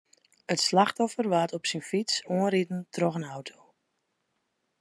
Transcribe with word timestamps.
It 0.53 0.59
slachtoffer 0.69 1.25
waard 1.33 1.51
op 1.57 1.63
syn 1.69 1.85
fyts 1.89 2.13
oanriden 2.37 2.81
troch 2.95 3.17
in 3.19 3.29
auto. 3.35 3.57